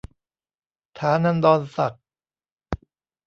[0.99, 2.03] ฐานันดรศักดิ์